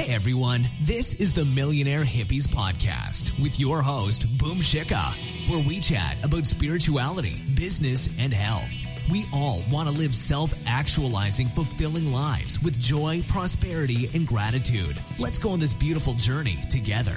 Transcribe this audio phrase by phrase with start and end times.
[0.00, 5.12] Hey everyone, this is the Millionaire Hippies Podcast with your host, Boom Shikha,
[5.50, 8.72] where we chat about spirituality, business, and health.
[9.12, 14.96] We all want to live self actualizing, fulfilling lives with joy, prosperity, and gratitude.
[15.18, 17.16] Let's go on this beautiful journey together.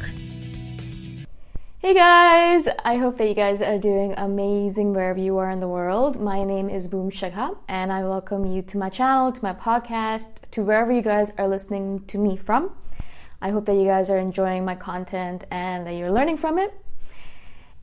[1.86, 2.70] Hey guys!
[2.86, 6.18] I hope that you guys are doing amazing wherever you are in the world.
[6.18, 10.50] My name is Boom Shikha, and I welcome you to my channel, to my podcast,
[10.52, 12.72] to wherever you guys are listening to me from.
[13.42, 16.74] I hope that you guys are enjoying my content and that you're learning from it.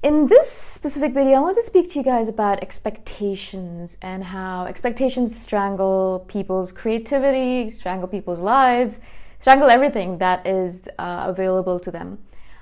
[0.03, 4.65] In this specific video, I want to speak to you guys about expectations and how
[4.65, 8.99] expectations strangle people's creativity, strangle people's lives,
[9.39, 12.17] strangle everything that is uh, available to them.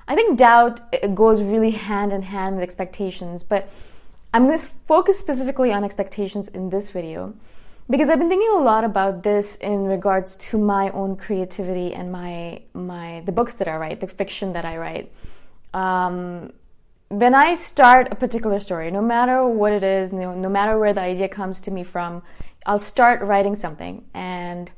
[0.09, 0.81] I think doubt
[1.13, 3.69] goes really hand in hand with expectations, but
[4.33, 7.35] I'm going to focus specifically on expectations in this video
[7.89, 12.11] because I've been thinking a lot about this in regards to my own creativity and
[12.11, 15.11] my my the books that I write, the fiction that I write.
[15.75, 16.53] Um,
[17.09, 20.93] when I start a particular story, no matter what it is, no, no matter where
[20.93, 22.23] the idea comes to me from,
[22.65, 24.69] I'll start writing something and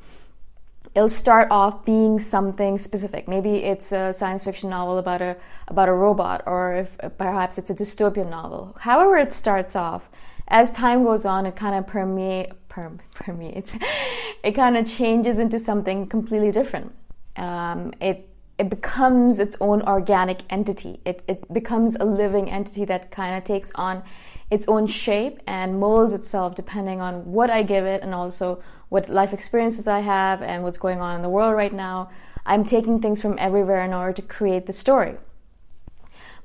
[0.94, 3.28] it'll start off being something specific.
[3.28, 7.70] Maybe it's a science fiction novel about a about a robot, or if perhaps it's
[7.70, 8.76] a dystopian novel.
[8.80, 10.10] However, it starts off.
[10.48, 13.74] As time goes on, it kind of permeate, perm, permeates.
[14.44, 16.94] it kind of changes into something completely different.
[17.38, 18.28] Um, it
[18.58, 21.00] it becomes its own organic entity.
[21.06, 24.04] It it becomes a living entity that kind of takes on
[24.52, 28.62] its own shape and molds itself depending on what I give it and also
[28.92, 32.10] what life experiences I have and what's going on in the world right now.
[32.46, 35.16] I'm taking things from everywhere in order to create the story.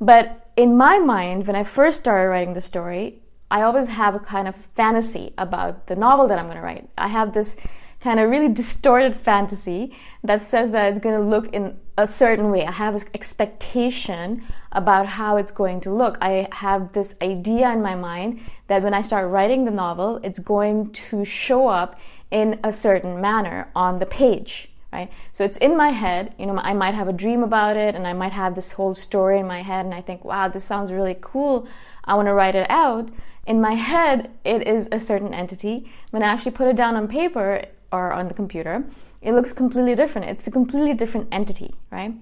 [0.00, 3.18] But in my mind, when I first started writing the story,
[3.50, 6.88] I always have a kind of fantasy about the novel that I'm going to write.
[6.96, 7.56] I have this
[7.98, 12.52] kind of really distorted fantasy that says that it's going to look in a certain
[12.52, 12.64] way.
[12.64, 16.16] I have this expectation about how it's going to look.
[16.20, 18.38] I have this idea in my mind
[18.68, 21.98] that when I start writing the novel, it's going to show up
[22.30, 24.70] in a certain manner on the page.
[24.92, 25.10] Right?
[25.32, 28.06] So it's in my head, you know, I might have a dream about it and
[28.06, 30.90] I might have this whole story in my head and I think, wow, this sounds
[30.90, 31.68] really cool.
[32.04, 33.10] I want to write it out.
[33.46, 35.90] In my head, it is a certain entity.
[36.12, 38.84] When I actually put it down on paper or on the computer,
[39.20, 40.30] it looks completely different.
[40.30, 42.14] It's a completely different entity, right?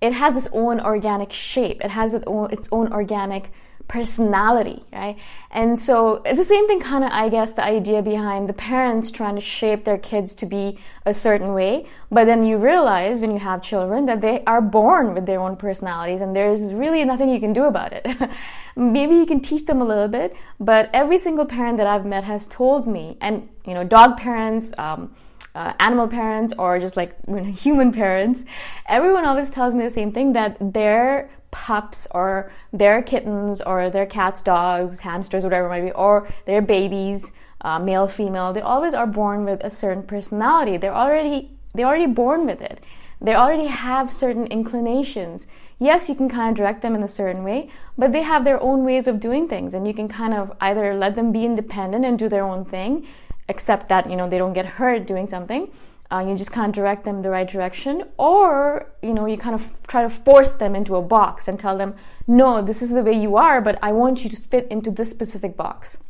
[0.00, 1.80] It has its own organic shape.
[1.82, 3.52] It has its own, organic
[3.88, 5.16] personality, right?
[5.50, 9.10] And so it's the same thing, kind of, I guess, the idea behind the parents
[9.10, 11.86] trying to shape their kids to be a certain way.
[12.10, 15.56] But then you realize when you have children that they are born with their own
[15.56, 18.06] personalities and there's really nothing you can do about it.
[18.76, 22.24] Maybe you can teach them a little bit, but every single parent that I've met
[22.24, 25.14] has told me, and you know, dog parents, um,
[25.54, 27.14] uh, animal parents or just like
[27.58, 28.44] human parents,
[28.86, 34.06] everyone always tells me the same thing that their pups or their kittens or their
[34.06, 38.94] cats, dogs, hamsters, whatever it might be, or their babies, uh, male, female, they always
[38.94, 40.76] are born with a certain personality.
[40.76, 42.80] They're already they're already born with it.
[43.20, 45.46] They already have certain inclinations.
[45.78, 48.60] Yes, you can kind of direct them in a certain way, but they have their
[48.62, 52.04] own ways of doing things, and you can kind of either let them be independent
[52.04, 53.06] and do their own thing,
[53.48, 55.70] except that you know they don't get hurt doing something.
[56.12, 59.54] Uh, you just kind of direct them the right direction, or you know you kind
[59.54, 61.94] of try to force them into a box and tell them,
[62.26, 65.10] no, this is the way you are, but I want you to fit into this
[65.10, 66.04] specific box.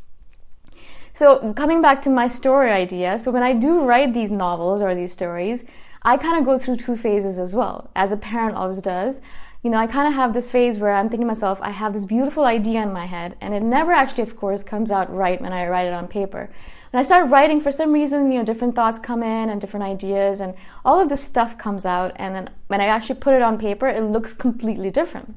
[1.14, 4.92] So coming back to my story idea, so when I do write these novels or
[4.94, 5.64] these stories,
[6.02, 9.20] I kind of go through two phases as well, as a parent always does
[9.62, 11.92] you know, I kind of have this phase where I'm thinking to myself, I have
[11.92, 15.40] this beautiful idea in my head, and it never actually, of course, comes out right
[15.40, 16.50] when I write it on paper.
[16.90, 19.84] When I start writing, for some reason, you know, different thoughts come in and different
[19.84, 20.54] ideas, and
[20.84, 23.86] all of this stuff comes out, and then when I actually put it on paper,
[23.86, 25.36] it looks completely different.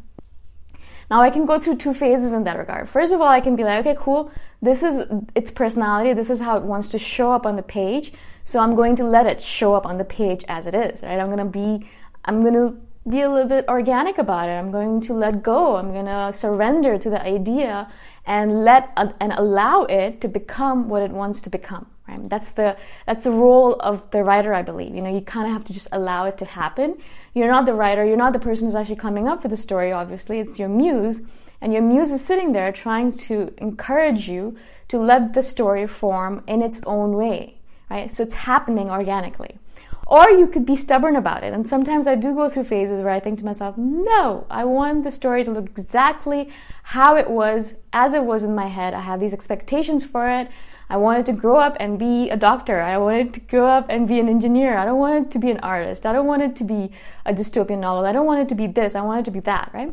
[1.11, 2.89] Now I can go through two phases in that regard.
[2.89, 6.41] First of all, I can be like, okay, cool, this is its personality, this is
[6.41, 8.11] how it wants to show up on the page,
[8.43, 11.19] so I'm going to let it show up on the page as it is, right?
[11.19, 11.87] I'm gonna be,
[12.25, 12.75] I'm gonna
[13.07, 14.53] be a little bit organic about it.
[14.53, 15.75] I'm going to let go.
[15.75, 17.87] I'm going to surrender to the idea
[18.25, 21.85] and let uh, and allow it to become what it wants to become.
[22.07, 22.27] Right?
[22.27, 24.95] That's the that's the role of the writer, I believe.
[24.95, 26.97] You know, you kind of have to just allow it to happen.
[27.33, 28.03] You're not the writer.
[28.03, 29.91] You're not the person who's actually coming up with the story.
[29.91, 31.21] Obviously, it's your muse,
[31.61, 36.43] and your muse is sitting there trying to encourage you to let the story form
[36.47, 37.57] in its own way.
[37.89, 38.13] Right?
[38.13, 39.59] So it's happening organically.
[40.07, 41.51] Or you could be stubborn about it.
[41.53, 45.03] And sometimes I do go through phases where I think to myself, no, I want
[45.03, 46.49] the story to look exactly
[46.83, 48.93] how it was, as it was in my head.
[48.93, 50.49] I have these expectations for it.
[50.87, 52.81] I wanted to grow up and be a doctor.
[52.81, 54.77] I wanted to grow up and be an engineer.
[54.77, 56.05] I don't want it to be an artist.
[56.05, 56.91] I don't want it to be
[57.25, 58.05] a dystopian novel.
[58.05, 58.93] I don't want it to be this.
[58.93, 59.91] I want it to be that, right?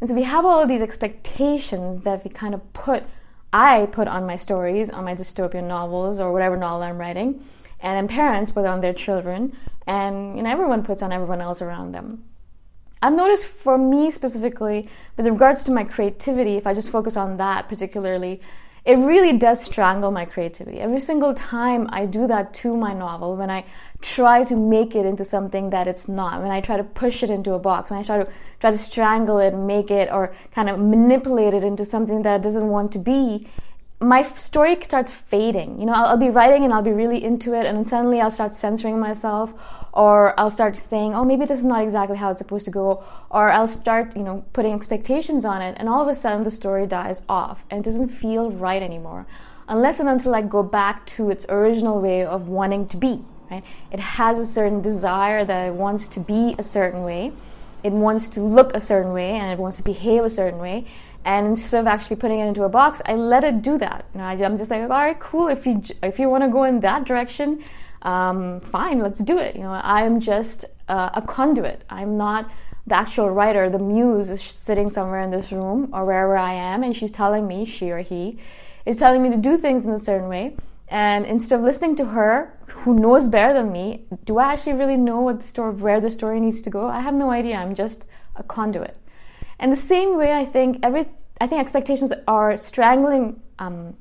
[0.00, 3.04] And so we have all of these expectations that we kind of put,
[3.52, 7.40] I put on my stories, on my dystopian novels, or whatever novel I'm writing
[7.84, 11.60] and then parents put on their children, and you know everyone puts on everyone else
[11.62, 12.24] around them.
[13.02, 14.88] I've noticed for me specifically,
[15.18, 18.40] with regards to my creativity, if I just focus on that particularly,
[18.86, 20.78] it really does strangle my creativity.
[20.78, 23.66] Every single time I do that to my novel, when I
[24.00, 27.28] try to make it into something that it's not, when I try to push it
[27.28, 28.28] into a box, when I try to
[28.60, 32.42] try to strangle it, make it, or kind of manipulate it into something that it
[32.42, 33.46] doesn't want to be,
[34.04, 35.80] my story starts fading.
[35.80, 38.20] You know, I'll, I'll, be writing and I'll be really into it, and then suddenly
[38.20, 39.54] I'll start censoring myself,
[39.92, 43.02] or I'll start saying, "Oh, maybe this is not exactly how it's supposed to go,"
[43.30, 46.50] or I'll start, you know, putting expectations on it, and all of a sudden the
[46.50, 49.26] story dies off and it doesn't feel right anymore,
[49.68, 53.24] unless and until I go back to its original way of wanting to be.
[53.50, 53.64] Right?
[53.92, 57.32] It has a certain desire that it wants to be a certain way.
[57.82, 60.86] It wants to look a certain way and it wants to behave a certain way
[61.24, 64.04] and instead of actually putting it into a box i let it do that.
[64.12, 65.48] You know, I, am just like all right cool.
[65.48, 67.62] If you if you want to go in that direction
[68.02, 69.56] um, fine let's do it.
[69.56, 71.82] You know i'm just uh, a conduit.
[71.88, 72.50] I'm not
[72.86, 73.70] the actual writer.
[73.70, 77.46] The muse is sitting somewhere in this room or wherever i am and she's telling
[77.46, 78.38] me she or he
[78.84, 80.56] is telling me to do things in a certain way.
[80.88, 84.96] And instead of listening to her who knows better than me do i actually really
[84.96, 86.88] know what the story where the story needs to go?
[86.88, 87.56] I have no idea.
[87.56, 88.04] I'm just
[88.36, 88.96] a conduit
[89.58, 91.06] and the same way, I think every
[91.40, 93.40] I think expectations are strangling.
[93.58, 93.96] Um,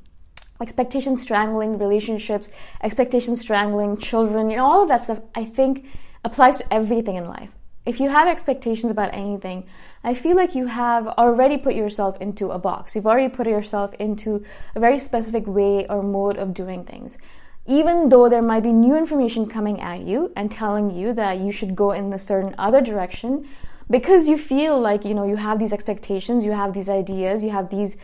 [0.62, 5.86] expectations strangling relationships, expectations strangling children, you know, all of that stuff, I think
[6.24, 7.52] applies to everything in life.
[7.86, 9.66] if you have expectations about anything,
[10.04, 12.96] I feel like you have already put yourself into a box.
[12.96, 14.44] You've already put yourself into
[14.76, 17.18] a very specific way or mode of doing things.
[17.66, 21.52] Even though there might be new information coming at you and telling you that you
[21.52, 23.48] should go in a certain other direction,
[23.90, 27.52] because you feel like you know you have these expectations, you have these ideas, you
[27.52, 27.98] have these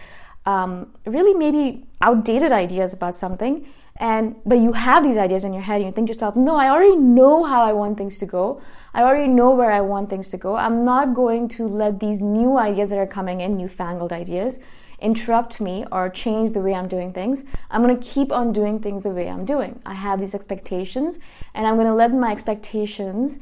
[0.46, 3.66] um, really maybe outdated ideas about something,
[4.00, 6.56] and but you have these ideas in your head and you think to yourself no
[6.56, 8.62] i already know how i want things to go.
[8.92, 10.56] I already know where i want things to go.
[10.56, 14.60] I'm not going to let these new ideas that are coming in newfangled ideas
[15.00, 17.44] interrupt me or change the way i'm doing things.
[17.70, 19.82] I'm going to keep on doing things the way i'm doing.
[19.86, 21.20] I have these expectations
[21.54, 23.40] and i'm going to let my expectations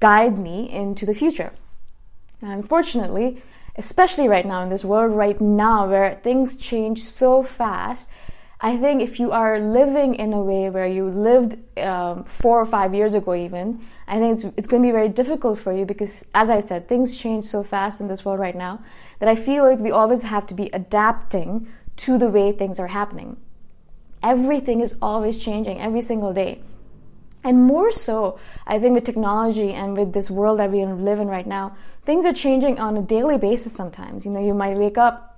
[0.00, 1.52] guide me into the future
[2.42, 3.42] and unfortunately
[3.76, 8.10] especially right now in this world right now where things change so fast
[8.60, 12.64] I think if you are living in a way where you lived um, four or
[12.64, 15.84] five years ago, even, I think it's, it's going to be very difficult for you
[15.84, 18.82] because, as I said, things change so fast in this world right now
[19.18, 22.86] that I feel like we always have to be adapting to the way things are
[22.86, 23.36] happening.
[24.22, 26.62] Everything is always changing every single day.
[27.44, 31.28] And more so, I think with technology and with this world that we live in
[31.28, 34.24] right now, things are changing on a daily basis sometimes.
[34.24, 35.36] You know, you might wake up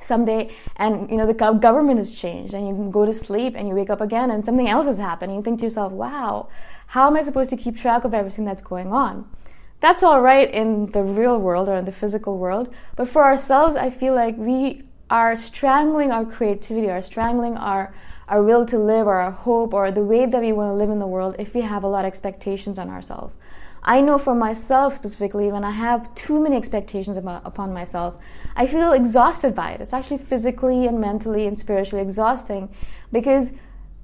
[0.00, 3.74] someday and you know the government has changed and you go to sleep and you
[3.74, 6.48] wake up again and something else has happened and you think to yourself wow
[6.88, 9.24] how am i supposed to keep track of everything that's going on
[9.80, 13.76] that's all right in the real world or in the physical world but for ourselves
[13.76, 14.82] i feel like we
[15.14, 17.94] are strangling our creativity are strangling our
[18.26, 20.90] our will to live or our hope or the way that we want to live
[20.90, 23.32] in the world if we have a lot of expectations on ourselves
[23.86, 28.18] I know for myself specifically, when I have too many expectations upon myself,
[28.56, 29.82] I feel exhausted by it.
[29.82, 32.70] It's actually physically and mentally and spiritually exhausting
[33.12, 33.52] because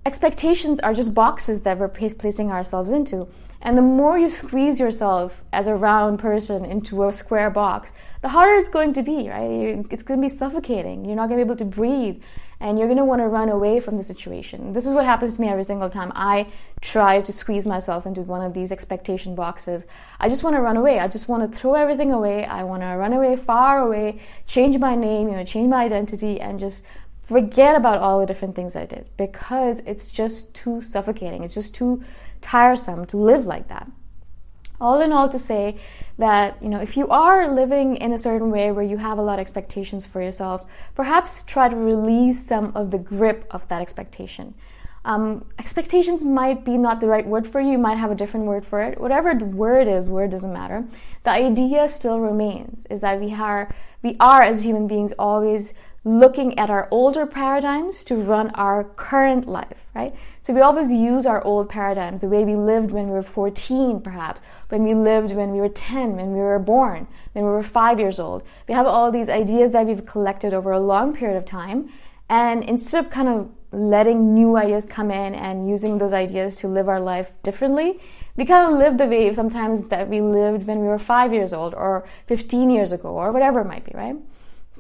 [0.05, 3.26] expectations are just boxes that we're placing ourselves into.
[3.62, 8.29] And the more you squeeze yourself as a round person into a square box, the
[8.29, 9.85] harder it's going to be, right?
[9.90, 11.05] It's going to be suffocating.
[11.05, 12.23] You're not going to be able to breathe
[12.61, 14.75] and you're going to want to run away from the situation.
[14.75, 16.47] This is what happens to me every single time I
[16.83, 19.87] try to squeeze myself into one of these expectation boxes.
[20.19, 20.99] I just want to run away.
[20.99, 22.45] I just want to throw everything away.
[22.45, 26.38] I want to run away far away, change my name, you know, change my identity
[26.38, 26.85] and just
[27.23, 31.45] forget about all the different things I did because it's just too suffocating.
[31.45, 32.02] It's just too
[32.41, 33.91] tiresome to live like that.
[34.81, 35.77] All in all to say
[36.19, 39.23] that you know if you are living in a certain way where you have a
[39.23, 43.83] lot of expectations for yourself perhaps try to release some of the grip of that
[43.83, 44.55] expectation.
[45.05, 47.73] Um, expectations might be not the right word for you.
[47.73, 49.01] You might have a different word for it.
[49.01, 50.85] Whatever the word is word doesn't matter.
[51.25, 56.59] The idea still remains is that we are we are as human beings always looking
[56.59, 60.14] at our older paradigms to run our current life, right?
[60.40, 64.00] So we always use our old paradigms, the way we lived when we were 14,
[64.00, 64.40] perhaps,
[64.71, 67.99] when we lived when we were 10, when we were born, when we were five
[68.00, 68.42] years old.
[68.66, 71.90] We have all these ideas that we've collected over a long period of time.
[72.30, 76.69] And instead of kind of letting new ideas come in and using those ideas to
[76.69, 78.00] live our life differently,
[78.37, 81.52] we kind of live the way sometimes that we lived when we were five years
[81.52, 84.16] old or 15 years ago or whatever it might be, right?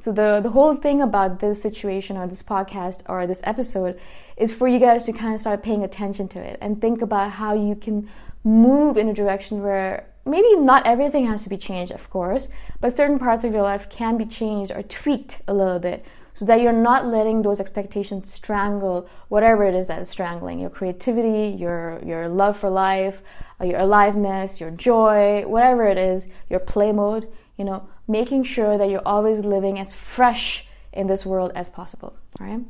[0.02, 4.00] So the, the whole thing about this situation or this podcast or this episode
[4.36, 7.32] is for you guys to kind of start paying attention to it and think about
[7.32, 8.08] how you can
[8.42, 12.48] move in a direction where maybe not everything has to be changed, of course,
[12.80, 16.46] but certain parts of your life can be changed or tweaked a little bit so
[16.46, 21.48] that you're not letting those expectations strangle whatever it is that is strangling your creativity,
[21.48, 23.20] your, your love for life,
[23.60, 28.76] uh, your aliveness, your joy, whatever it is, your play mode, you know, making sure
[28.76, 32.16] that you're always living as fresh in this world as possible.
[32.40, 32.60] All right.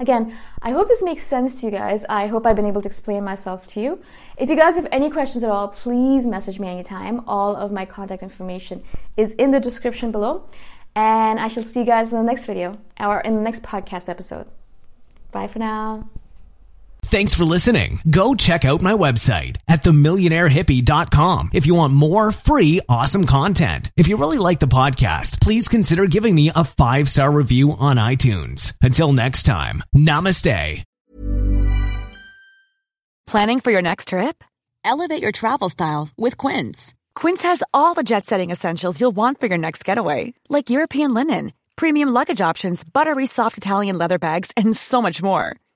[0.00, 2.04] Again, I hope this makes sense to you guys.
[2.08, 4.00] I hope I've been able to explain myself to you.
[4.36, 7.22] If you guys have any questions at all, please message me anytime.
[7.26, 8.84] All of my contact information
[9.16, 10.48] is in the description below.
[10.94, 14.08] And I shall see you guys in the next video or in the next podcast
[14.08, 14.46] episode.
[15.32, 16.08] Bye for now.
[17.04, 18.00] Thanks for listening.
[18.10, 23.90] Go check out my website at themillionairehippie.com if you want more free, awesome content.
[23.96, 27.96] If you really like the podcast, please consider giving me a five star review on
[27.96, 28.76] iTunes.
[28.82, 30.82] Until next time, namaste.
[33.26, 34.44] Planning for your next trip?
[34.84, 36.94] Elevate your travel style with Quince.
[37.14, 41.14] Quince has all the jet setting essentials you'll want for your next getaway, like European
[41.14, 45.56] linen, premium luggage options, buttery soft Italian leather bags, and so much more